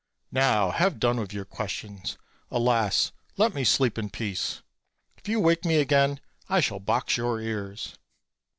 [0.31, 2.17] Now have done with your questions,
[2.51, 4.63] alxl let me sleep in peace;
[5.15, 7.99] if you wake me again I shall box your ears."